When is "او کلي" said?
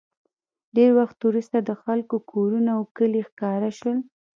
2.77-3.21